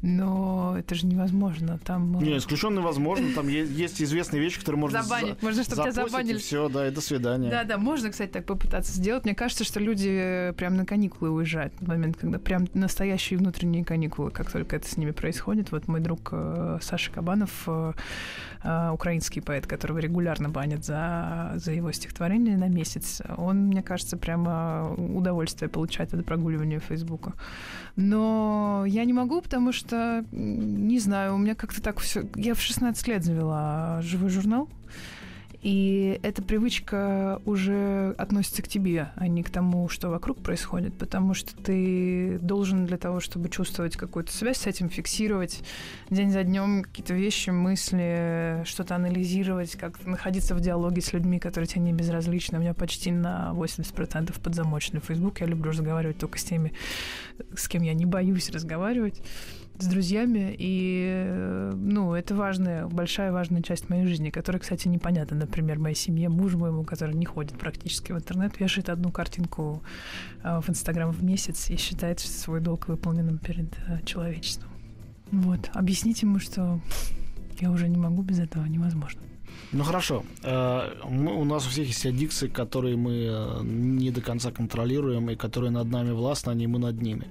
[0.02, 1.80] Но это же невозможно.
[1.84, 2.20] Там...
[2.20, 3.28] Не, исключенный возможно.
[3.34, 5.42] Там есть известные вещи, которые можно Забанить.
[5.42, 6.38] Можно, чтобы тебя забанили.
[6.38, 7.50] Все, да, и до свидания.
[7.50, 9.26] Да, да, можно, кстати, так попытаться сделать.
[9.26, 13.86] Мне кажется, что люди прям на каникулы каникулы уезжать, в момент, когда прям настоящие внутренние
[13.86, 15.72] каникулы, как только это с ними происходит.
[15.72, 17.94] Вот мой друг э, Саша Кабанов, э,
[18.64, 24.18] э, украинский поэт, которого регулярно банят за, за его стихотворение на месяц, он, мне кажется,
[24.18, 27.34] прямо удовольствие получает от прогуливания Фейсбука.
[27.96, 32.24] Но я не могу, потому что, не знаю, у меня как-то так все...
[32.36, 34.68] Я в 16 лет завела живой журнал,
[35.62, 41.36] и эта привычка уже относится к тебе, а не к тому, что вокруг происходит, потому
[41.36, 45.62] что ты должен для того, чтобы чувствовать какую-то связь с этим, фиксировать
[46.10, 51.68] день за днем какие-то вещи, мысли, что-то анализировать, как находиться в диалоге с людьми, которые
[51.68, 52.58] тебе не безразличны.
[52.58, 55.42] У меня почти на 80% подзамоченный Facebook.
[55.42, 56.74] Я люблю разговаривать только с теми,
[57.56, 59.22] с кем я не боюсь разговаривать
[59.80, 65.80] с друзьями, и, ну, это важная, большая важная часть моей жизни, которая, кстати, непонятна, например,
[65.80, 69.82] моей семье, муж моему, который не ходит практически в интернет, вешает одну картинку
[70.44, 74.70] э, в Инстаграм в месяц и считает свой долг выполненным перед э, человечеством.
[75.32, 75.72] Вот.
[75.74, 76.80] Объяснить ему, что
[77.60, 79.22] я уже не могу без этого, невозможно.
[79.72, 80.24] Ну хорошо.
[80.44, 85.30] Э, мы, у нас у всех есть аддикции, которые мы э, не до конца контролируем
[85.30, 87.28] и которые над нами властны, а не мы над ними.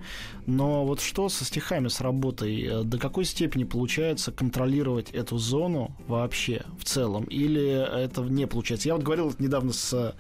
[0.46, 2.62] Но вот что со стихами, с работой?
[2.62, 7.24] Э, до какой степени получается контролировать эту зону вообще в целом?
[7.24, 8.88] Или это не получается?
[8.88, 10.14] Я вот говорил недавно с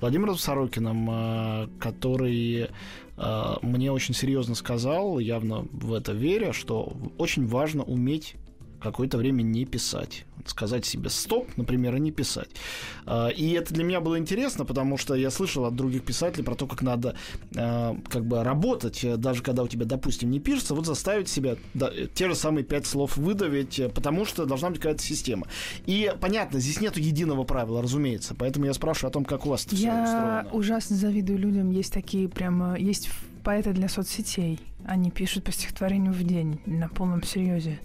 [0.00, 2.68] Владимиром Сорокиным, который
[3.62, 8.36] мне очень серьезно сказал, явно в это веря, что очень важно уметь
[8.82, 10.24] какое-то время не писать.
[10.44, 12.50] Сказать себе стоп, например, и не писать.
[13.06, 16.54] А, и это для меня было интересно, потому что я слышал от других писателей про
[16.54, 17.16] то, как надо
[17.56, 21.56] а, как бы работать, э, даже когда у тебя, допустим, не пишется, вот заставить себя
[21.74, 25.46] да, те же самые пять слов выдавить, э, потому что должна быть какая-то система.
[25.86, 29.66] И понятно, здесь нету единого правила, разумеется, поэтому я спрашиваю о том, как у вас
[29.66, 30.46] это я все устроено.
[30.46, 33.10] Я ужасно завидую людям, есть такие прямо, есть
[33.42, 37.78] поэты для соцсетей, они пишут по стихотворению в день на полном серьезе.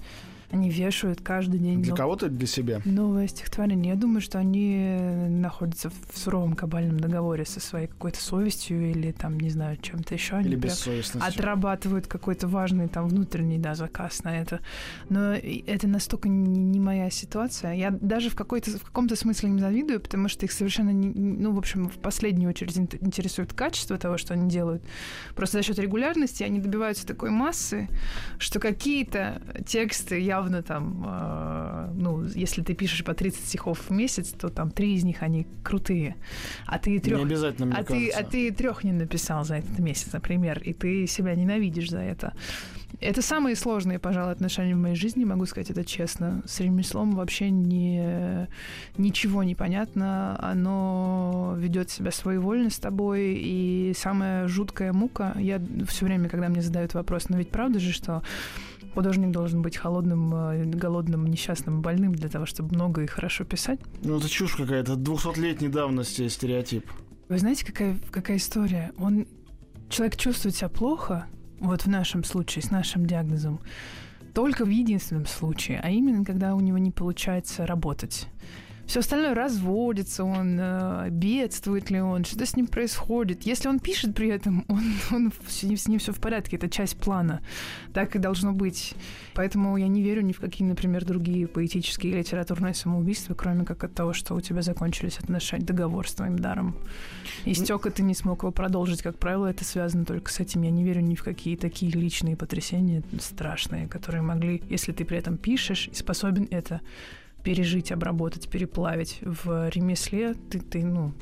[0.49, 1.81] Они вешают каждый день.
[1.81, 2.81] Для кого-то для себя?
[2.85, 3.93] Новое стихотворение.
[3.93, 4.97] Я думаю, что они
[5.29, 10.35] находятся в суровом кабальном договоре со своей какой-то совестью или там, не знаю, чем-то еще.
[10.35, 11.21] Они или бессовестностью.
[11.21, 14.61] Отрабатывают какой-то важный там внутренний да, заказ на это.
[15.09, 17.73] Но это настолько не, не моя ситуация.
[17.73, 21.51] Я даже в, какой-то, в каком-то смысле не завидую, потому что их совершенно, не, ну,
[21.51, 24.81] в общем, в последнюю очередь интересует качество того, что они делают.
[25.35, 27.89] Просто за счет регулярности они добиваются такой массы,
[28.39, 33.91] что какие-то тексты я явно там, э, ну, если ты пишешь по 30 стихов в
[33.91, 36.15] месяц, то там три из них, они крутые.
[36.65, 37.17] А ты трех...
[37.17, 41.07] Не обязательно, а ты, а ты трех не написал за этот месяц, например, и ты
[41.07, 42.33] себя ненавидишь за это.
[42.99, 46.41] Это самые сложные, пожалуй, отношения в моей жизни, могу сказать это честно.
[46.45, 48.47] С ремеслом вообще не,
[48.97, 50.37] ничего не понятно.
[50.41, 53.35] Оно ведет себя своевольно с тобой.
[53.39, 57.91] И самая жуткая мука, я все время, когда мне задают вопрос, но ведь правда же,
[57.91, 58.23] что
[58.97, 63.79] художник должен быть холодным, э, голодным, несчастным, больным для того, чтобы много и хорошо писать.
[64.01, 66.83] Ну, это чушь какая-то, 200-летней давности стереотип.
[67.29, 68.91] Вы знаете, какая, какая история?
[68.97, 69.27] Он,
[69.89, 71.27] человек чувствует себя плохо,
[71.59, 73.59] вот в нашем случае, с нашим диагнозом,
[74.33, 78.27] только в единственном случае, а именно, когда у него не получается работать.
[78.87, 83.43] Все остальное разводится он, э, бедствует ли он, что с ним происходит.
[83.43, 87.41] Если он пишет при этом, он, он, с ним все в порядке, это часть плана.
[87.93, 88.95] Так и должно быть.
[89.33, 93.83] Поэтому я не верю ни в какие, например, другие поэтические или литературные самоубийства, кроме как
[93.83, 96.77] от того, что у тебя закончились отношения, договор с твоим даром.
[97.43, 99.01] Истек, и ты не смог его продолжить.
[99.01, 100.61] Как правило, это связано только с этим.
[100.61, 105.17] Я не верю ни в какие такие личные потрясения страшные, которые могли, если ты при
[105.17, 106.79] этом пишешь и способен это
[107.43, 111.13] пережить, обработать, переплавить в ремесле, ты, ты ну,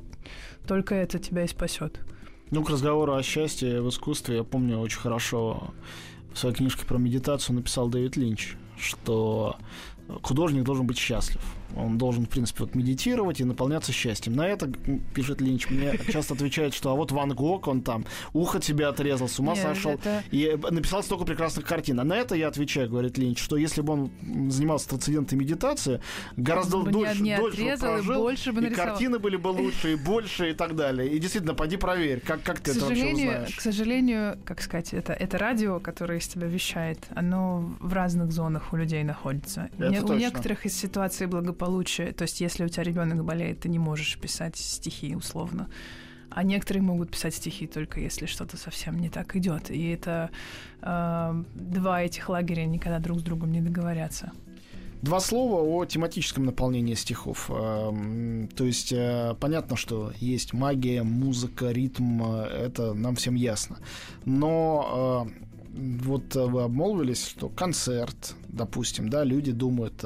[0.68, 2.00] только это тебя и спасет.
[2.52, 5.74] Ну, к разговору о счастье в искусстве, я помню очень хорошо
[6.34, 9.56] в своей книжке про медитацию написал Дэвид Линч, что
[10.22, 11.42] художник должен быть счастлив.
[11.76, 14.34] Он должен, в принципе, вот медитировать и наполняться счастьем.
[14.34, 14.72] На это,
[15.14, 19.28] пишет Линч, мне часто отвечает, что а вот Ван Гог, он там ухо тебе отрезал,
[19.28, 20.24] с ума Нет, сошел, это...
[20.32, 22.00] и написал столько прекрасных картин.
[22.00, 24.12] А на это я отвечаю, говорит Линч, что если бы он
[24.50, 26.02] занимался трансцендентной медитацией,
[26.38, 29.94] гораздо он дольше, не дольше отрезал, прожил, и, больше бы и картины были бы лучше,
[29.94, 31.10] и больше, и так далее.
[31.10, 33.56] И действительно, пойди проверь, как, как ты это вообще узнаешь.
[33.56, 38.74] К сожалению, как сказать, это, это радио, которое из тебя вещает, оно в разных зонах
[38.74, 39.70] у людей находится.
[39.78, 43.80] Это у некоторых из ситуаций благополучия, то есть если у тебя ребенок болеет, ты не
[43.80, 45.70] можешь писать стихи условно.
[46.30, 49.72] А некоторые могут писать стихи только если что-то совсем не так идет.
[49.72, 50.30] И это
[50.82, 54.32] э, два этих лагеря никогда друг с другом не договорятся.
[55.02, 57.50] Два слова о тематическом наполнении стихов.
[57.52, 63.78] Эм, то есть э, понятно, что есть магия, музыка, ритм, э, это нам всем ясно.
[64.26, 65.46] Но э,
[66.08, 70.04] вот вы обмолвились, что концерт, допустим, да, люди думают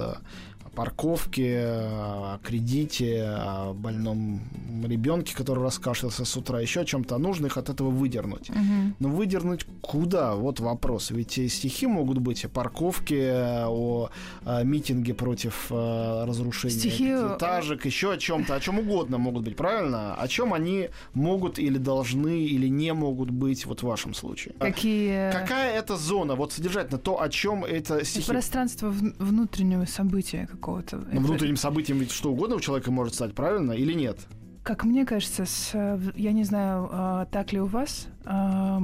[0.79, 4.39] парковке, о кредите, о больном
[4.85, 7.17] ребенке, который раскашлялся с утра, еще о чем-то.
[7.17, 8.49] Нужно их от этого выдернуть.
[8.49, 8.93] Угу.
[8.99, 10.35] Но выдернуть куда?
[10.35, 11.11] Вот вопрос.
[11.11, 13.33] Ведь стихи могут быть о парковке,
[13.67, 14.09] о,
[14.45, 17.09] о митинге против о, разрушения стихи...
[17.09, 20.15] этажек, еще о чем-то, о чем угодно могут быть, правильно?
[20.15, 24.53] О чем они могут или должны, или не могут быть вот в вашем случае?
[24.59, 25.29] Какие...
[25.33, 26.35] Какая это зона?
[26.35, 28.31] Вот содержательно то, о чем это стихи...
[28.31, 30.97] Пространство внутреннего события какого-то.
[31.11, 34.19] Но внутренним событием ведь что угодно у человека может стать, правильно или нет?
[34.63, 35.71] Как мне кажется, с,
[36.15, 38.79] я не знаю, а, так ли у вас, а,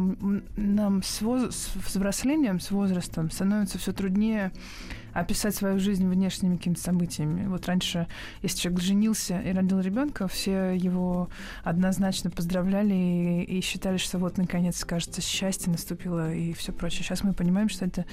[0.55, 4.51] нам с, воз, с взрослением, с возрастом становится все труднее
[5.15, 7.47] описать свою жизнь внешними какими-то событиями.
[7.47, 8.07] Вот раньше,
[8.41, 11.29] если человек женился и родил ребенка, все его
[11.63, 17.03] однозначно поздравляли и, и считали, что вот наконец, кажется, счастье наступило и все прочее.
[17.03, 18.05] Сейчас мы понимаем, что это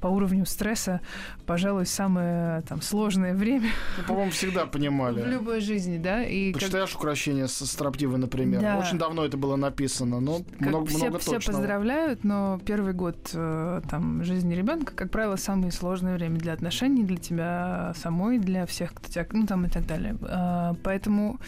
[0.00, 1.00] по уровню стресса,
[1.44, 3.68] пожалуй, самое там сложное время.
[3.98, 5.20] Ну, по-моему, всегда понимали.
[5.20, 6.22] В любой жизни, да.
[6.24, 7.00] И Почитаешь как...
[7.00, 8.60] украшение со строптивой, например.
[8.60, 8.78] Да.
[8.78, 11.58] Очень давно это было написано, но как много, все, много все точного.
[11.58, 17.04] поздравляют, но первый год э, там жизни ребенка, как правило, самое сложное время для отношений,
[17.04, 20.16] для тебя самой, для всех, кто тебя, ну там и так далее.
[20.22, 21.38] А, поэтому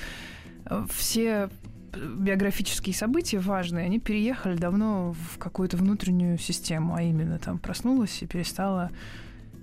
[0.67, 1.49] э, все
[1.93, 8.27] биографические события важные, они переехали давно в какую-то внутреннюю систему, а именно там проснулась и
[8.27, 8.91] перестала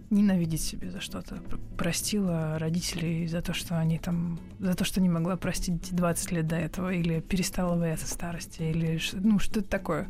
[0.09, 1.37] ненавидеть себя за что-то.
[1.77, 4.39] Простила родителей за то, что они там...
[4.59, 8.99] За то, что не могла простить 20 лет до этого, или перестала бояться старости, или
[9.13, 10.07] ну, что-то такое.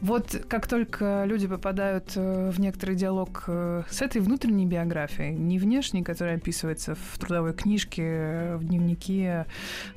[0.00, 5.58] Вот как только люди попадают э, в некоторый диалог э, с этой внутренней биографией, не
[5.58, 9.46] внешней, которая описывается в трудовой книжке, э, в дневнике,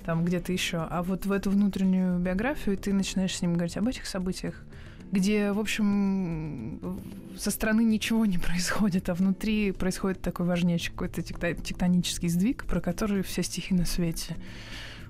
[0.06, 3.88] там где-то еще, а вот в эту внутреннюю биографию ты начинаешь с ним говорить об
[3.88, 4.64] этих событиях,
[5.12, 7.00] где, в общем,
[7.38, 13.24] со стороны ничего не происходит, а внутри происходит такой важнейший какой-то тектонический сдвиг, про который
[13.24, 14.36] все стихи на свете.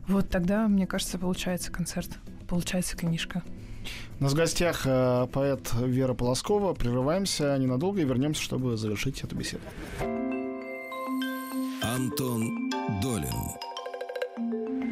[0.07, 3.43] Вот тогда, мне кажется, получается концерт, получается книжка.
[4.19, 6.73] У нас в гостях э, поэт Вера Полоскова.
[6.73, 9.61] Прерываемся ненадолго и вернемся, чтобы завершить эту беседу.
[11.83, 12.71] Антон
[13.01, 13.29] Долин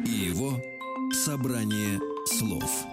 [0.04, 0.52] и его
[1.12, 2.86] собрание слов.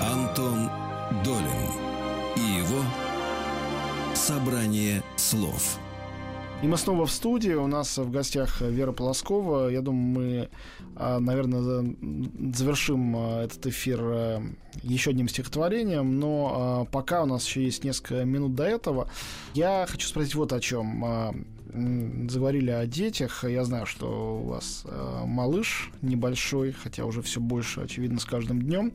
[0.00, 0.70] Антон
[1.24, 1.70] Долин
[2.36, 2.82] и его
[4.14, 5.78] собрание слов.
[6.62, 7.52] И мы снова в студии.
[7.52, 9.68] У нас в гостях Вера Полоскова.
[9.68, 10.48] Я думаю, мы,
[10.96, 11.94] а, наверное,
[12.54, 14.42] завершим а, этот эфир а,
[14.82, 16.18] еще одним стихотворением.
[16.18, 19.10] Но пока у нас еще есть несколько минут до этого,
[19.52, 21.46] я хочу спросить вот о чем.
[22.30, 23.44] Заговорили о детях.
[23.44, 24.86] Я знаю, что у вас
[25.26, 28.92] малыш небольшой, хотя уже все больше, очевидно, с каждым днем.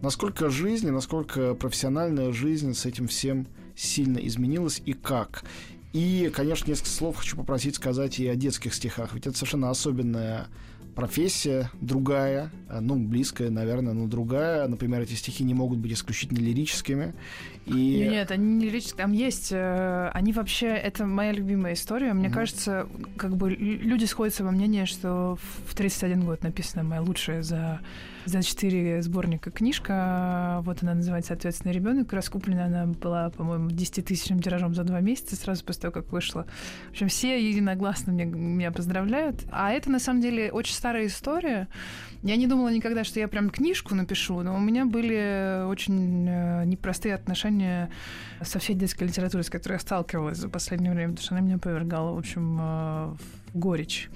[0.00, 5.42] Насколько жизнь, насколько профессиональная жизнь с этим всем сильно изменилась и как?
[5.92, 9.12] И, конечно, несколько слов хочу попросить сказать и о детских стихах.
[9.14, 10.46] Ведь это совершенно особенная
[10.94, 14.68] профессия другая, а, ну, близкая, наверное, но другая.
[14.68, 17.14] Например, эти стихи не могут быть исключительно лирическими.
[17.66, 18.08] И...
[18.08, 18.96] Нет, они не лирические.
[18.96, 19.50] Там есть...
[19.52, 20.68] Э, они вообще...
[20.68, 22.12] Это моя любимая история.
[22.12, 22.32] Мне mm-hmm.
[22.32, 27.80] кажется, как бы люди сходятся во мнении, что в 31 год написана моя лучшая за
[28.24, 30.60] за четыре сборника книжка.
[30.64, 32.12] Вот она называется «Ответственный ребенок».
[32.12, 36.46] Раскуплена она была, по-моему, 10-тысячным тиражом за два месяца, сразу после того, как вышла.
[36.88, 39.44] В общем, все единогласно мне, меня поздравляют.
[39.50, 41.68] А это, на самом деле, очень старая история.
[42.22, 46.64] Я не думала никогда, что я прям книжку напишу, но у меня были очень э,
[46.64, 47.90] непростые отношения
[48.40, 51.58] со всей детской литературой, с которой я сталкивалась за последнее время, потому что она меня
[51.58, 53.14] повергала, в общем, э,
[53.52, 54.08] в горечь.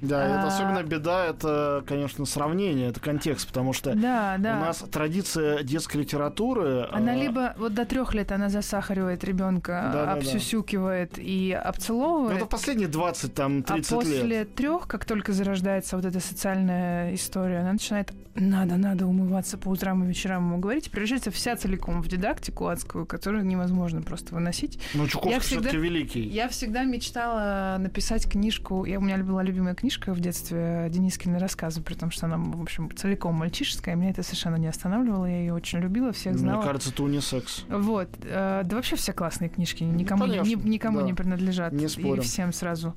[0.00, 0.38] Да, а...
[0.38, 4.56] это особенно беда, это, конечно, сравнение, это контекст, потому что да, да.
[4.56, 6.88] у нас традиция детской литературы.
[6.90, 7.16] Она а...
[7.16, 11.22] либо вот до трех лет она засахаривает ребенка, да, обсюсюкивает да.
[11.22, 12.32] и обцеловывает.
[12.32, 14.20] Ну, это последние 20, там, 30 а после лет.
[14.20, 19.68] после трех, как только зарождается вот эта социальная история, она начинает надо, надо умываться по
[19.68, 24.78] утрам и вечерам ему говорить, превращается вся целиком в дидактику адскую, которую невозможно просто выносить.
[24.94, 26.22] Ну, Чуковский все-таки великий.
[26.22, 28.84] Я всегда мечтала написать книжку.
[28.84, 32.36] Я, у меня была любимая книжка книжка в детстве Денискины рассказы, при том, что она,
[32.36, 36.58] в общем, целиком мальчишеская, меня это совершенно не останавливало, я ее очень любила, всех знала.
[36.58, 37.64] Мне кажется, это унисекс.
[37.70, 38.10] Вот.
[38.24, 41.06] Э, да вообще все классные книжки, никому, ну, ни, никому да.
[41.06, 41.72] не принадлежат.
[41.72, 42.20] Не спорим.
[42.20, 42.94] И всем сразу.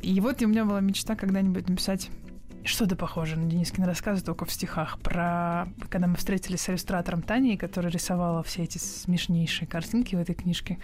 [0.00, 2.08] И вот у меня была мечта когда-нибудь написать
[2.62, 5.00] что-то похоже на Денискины рассказы, только в стихах.
[5.00, 10.36] Про когда мы встретились с иллюстратором Таней, которая рисовала все эти смешнейшие картинки в этой
[10.36, 10.78] книжке.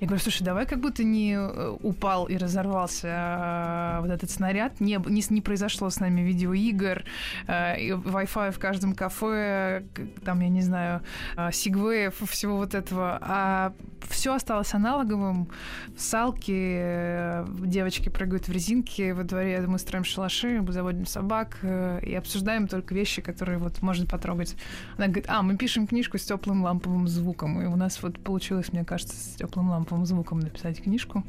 [0.00, 4.80] Я говорю, слушай, давай как будто не э, упал и разорвался а, вот этот снаряд,
[4.80, 7.04] не, не, не произошло с нами видеоигр,
[7.48, 9.82] а, Wi-Fi в каждом кафе,
[10.24, 11.02] там, я не знаю,
[11.36, 13.72] а, сигвеев, всего вот этого, а
[14.08, 15.48] все осталось аналоговым.
[15.96, 22.14] Салки, э, девочки прыгают в резинки, во дворе мы строим шалаши, заводим собак э, и
[22.14, 24.56] обсуждаем только вещи, которые вот можно потрогать.
[24.96, 28.72] Она говорит, а, мы пишем книжку с теплым ламповым звуком, и у нас вот получилось,
[28.72, 31.24] мне кажется, с теплым ламповым ламповым звуком написать книжку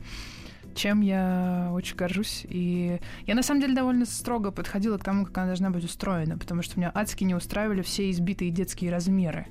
[0.75, 2.45] чем я очень горжусь.
[2.47, 6.37] И я, на самом деле, довольно строго подходила к тому, как она должна быть устроена,
[6.37, 9.47] потому что меня адски не устраивали все избитые детские размеры.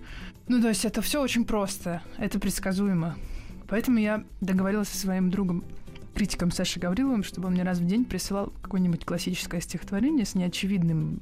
[0.46, 3.16] Ну, то есть это все очень просто, это предсказуемо.
[3.66, 5.64] Поэтому я договорилась со своим другом,
[6.14, 11.20] критиком Сашей Гавриловым, чтобы он мне раз в день присылал какое-нибудь классическое стихотворение с неочевидным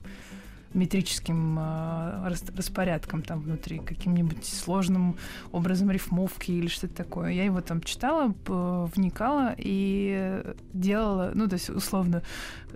[0.76, 5.16] метрическим э, распорядком там внутри, каким-нибудь сложным
[5.52, 7.30] образом рифмовки или что-то такое.
[7.30, 12.22] Я его там читала, вникала и делала, ну, то есть, условно,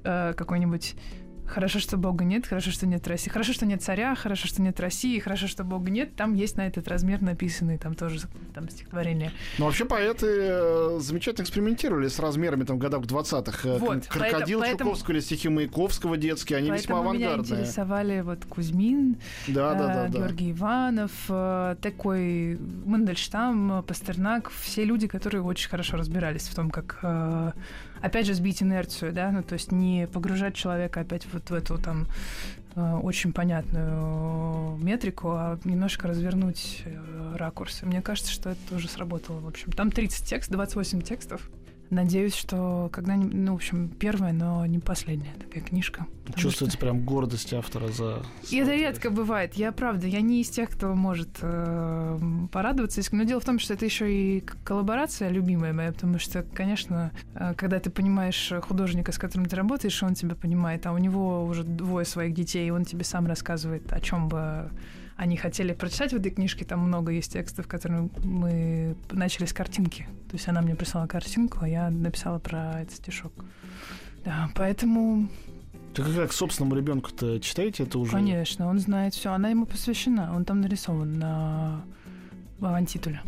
[0.03, 0.97] э, какой-нибудь
[1.51, 3.29] Хорошо, что Бога нет, хорошо, что нет России.
[3.29, 6.15] Хорошо, что нет царя, хорошо, что нет России, хорошо, что Бога нет.
[6.15, 8.21] Там есть на этот размер написанные там тоже
[8.55, 9.33] там стихотворения.
[9.59, 13.69] Ну, вообще поэты э, замечательно экспериментировали с размерами там годах 20-х.
[13.69, 17.37] Э, вот, Крокодил поэтому, Чуковского или стихи Маяковского детские, они весьма авангардные.
[17.37, 19.17] меня интересовали вот Кузьмин,
[19.49, 20.59] да, да, да, Георгий да.
[20.59, 27.01] Иванов, э, такой Мандельштам, Пастернак, все люди, которые очень хорошо разбирались в том, как
[28.03, 31.79] опять же, сбить инерцию, да, ну, то есть не погружать человека опять вот в эту
[31.79, 32.07] там
[32.75, 37.87] э, очень понятную метрику, а немножко развернуть э, ракурсы.
[37.87, 39.41] Мне кажется, что это тоже сработало.
[39.41, 41.49] В общем, там 30 текстов, 28 текстов.
[41.91, 46.07] Надеюсь, что когда-нибудь, ну, в общем, первая, но не последняя такая книжка.
[46.37, 46.87] Чувствуется что...
[46.87, 48.23] прям гордость автора за...
[48.49, 49.55] И это редко бывает.
[49.55, 52.19] Я правда, я не из тех, кто может э,
[52.53, 53.03] порадоваться.
[53.11, 57.55] Но дело в том, что это еще и коллаборация любимая моя, потому что, конечно, э,
[57.57, 61.65] когда ты понимаешь художника, с которым ты работаешь, он тебя понимает, а у него уже
[61.65, 64.71] двое своих детей, и он тебе сам рассказывает, о чем бы
[65.21, 66.65] они хотели прочитать в этой книжке.
[66.65, 70.09] Там много есть текстов, которые мы начали с картинки.
[70.31, 73.33] То есть она мне прислала картинку, а я написала про этот стишок.
[74.25, 75.29] Да, поэтому
[75.93, 78.13] ты как собственному ребенку-то читаете это уже?
[78.13, 79.33] Конечно, он знает все.
[79.33, 80.35] Она ему посвящена.
[80.35, 81.85] Он там нарисован на
[82.59, 83.21] авантитуле.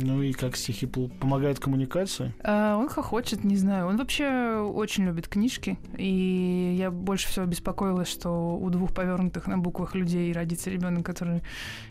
[0.00, 2.32] Ну и как стихи помогают коммуникации?
[2.44, 3.88] А, он хохочет, не знаю.
[3.88, 5.76] Он вообще очень любит книжки.
[5.96, 11.42] И я больше всего беспокоилась, что у двух повернутых на буквах людей родится ребенок, который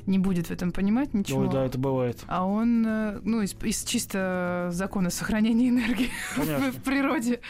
[0.05, 1.41] не будет в этом понимать ничего.
[1.41, 2.23] Ой, да, это бывает.
[2.27, 6.09] А он, э, ну, из, из чисто закона сохранения энергии
[6.71, 7.41] в природе.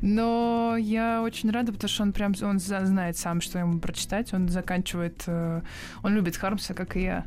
[0.00, 4.32] Но я очень рада, потому что он прям он знает сам, что ему прочитать.
[4.32, 5.24] Он заканчивает...
[5.26, 5.60] Э,
[6.02, 7.26] он любит Хармса, как и я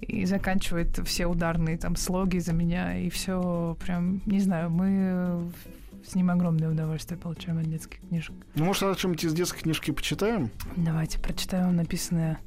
[0.00, 5.50] и заканчивает все ударные там слоги за меня, и все прям, не знаю, мы
[6.04, 8.34] с ним огромное удовольствие получаем от детских книжек.
[8.54, 10.50] Ну, может, о чем-нибудь из детской книжки почитаем?
[10.76, 12.38] Давайте, прочитаем написанное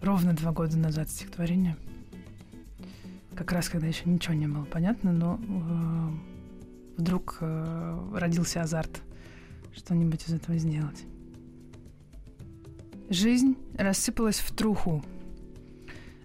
[0.00, 1.76] ровно два года назад стихотворение.
[3.34, 9.02] Как раз, когда еще ничего не было понятно, но э, вдруг э, родился азарт
[9.74, 11.04] что-нибудь из этого сделать.
[13.08, 15.02] Жизнь рассыпалась в труху.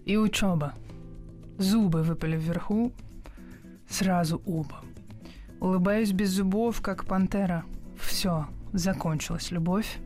[0.08, 0.74] И учеба.
[1.58, 2.94] Зубы выпали вверху.
[3.90, 4.80] Сразу оба.
[5.60, 7.66] Улыбаюсь без зубов, как пантера.
[8.00, 9.98] Все, закончилась любовь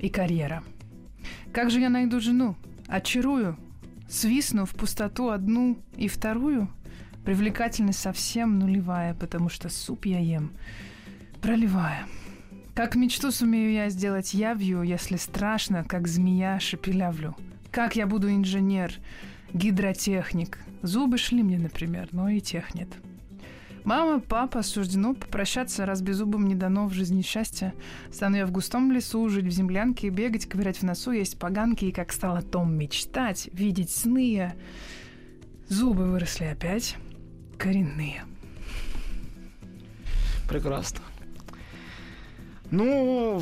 [0.00, 0.64] и карьера.
[1.52, 2.56] Как же я найду жену?
[2.88, 3.56] Очарую,
[4.08, 6.68] свистну в пустоту одну и вторую.
[7.24, 10.50] Привлекательность совсем нулевая, потому что суп я ем,
[11.40, 12.06] проливая.
[12.74, 17.36] Как мечту сумею я сделать явью, если страшно, как змея шепелявлю.
[17.70, 18.92] Как я буду инженер,
[19.56, 20.58] гидротехник.
[20.82, 22.88] Зубы шли мне, например, но и тех нет.
[23.84, 27.72] Мама, папа, суждено попрощаться, раз беззубым не дано в жизни счастья.
[28.10, 31.92] Стану я в густом лесу, жить в землянке, бегать, ковырять в носу, есть поганки, и
[31.92, 34.54] как стало том мечтать, видеть сны я.
[35.68, 36.96] Зубы выросли опять,
[37.58, 38.24] коренные.
[40.48, 41.00] Прекрасно.
[42.70, 43.40] Ну,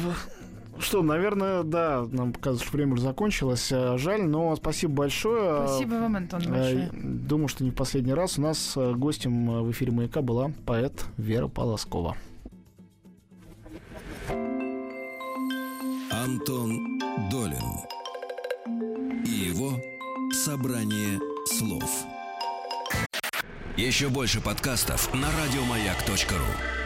[0.78, 3.70] что, наверное, да, нам показывает, что время уже закончилось.
[3.72, 5.66] Э, жаль, но спасибо большое.
[5.66, 6.90] Спасибо вам, Антон, Э, большое.
[6.92, 8.38] Думаю, что не в последний раз.
[8.38, 12.16] У нас э, гостем в эфире «Маяка» была поэт Вера Полоскова.
[16.10, 17.00] Антон
[17.30, 19.72] Долин и его
[20.32, 22.04] собрание слов.
[23.76, 26.83] Еще больше подкастов на радиомаяк.ру.